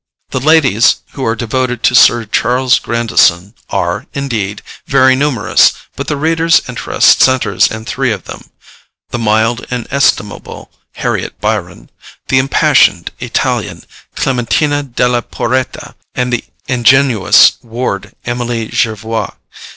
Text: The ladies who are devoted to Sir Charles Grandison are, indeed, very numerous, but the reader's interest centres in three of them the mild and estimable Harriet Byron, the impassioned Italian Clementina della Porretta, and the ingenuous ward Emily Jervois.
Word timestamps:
The 0.31 0.39
ladies 0.39 0.95
who 1.11 1.23
are 1.23 1.35
devoted 1.35 1.83
to 1.83 1.93
Sir 1.93 2.25
Charles 2.25 2.79
Grandison 2.79 3.53
are, 3.69 4.07
indeed, 4.15 4.63
very 4.87 5.15
numerous, 5.15 5.73
but 5.95 6.07
the 6.07 6.17
reader's 6.17 6.59
interest 6.67 7.21
centres 7.21 7.67
in 7.69 7.85
three 7.85 8.11
of 8.11 8.23
them 8.23 8.49
the 9.11 9.19
mild 9.19 9.63
and 9.69 9.87
estimable 9.91 10.71
Harriet 10.93 11.39
Byron, 11.39 11.91
the 12.29 12.39
impassioned 12.39 13.11
Italian 13.19 13.83
Clementina 14.15 14.81
della 14.81 15.21
Porretta, 15.21 15.93
and 16.15 16.33
the 16.33 16.45
ingenuous 16.67 17.57
ward 17.61 18.15
Emily 18.25 18.69
Jervois. 18.69 19.33